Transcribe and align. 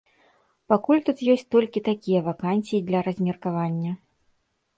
Пакуль 0.71 1.03
тут 1.09 1.21
ёсць 1.33 1.45
толькі 1.55 1.83
такія 1.89 2.19
вакансіі 2.29 2.81
для 2.89 2.99
размеркавання. 3.11 3.91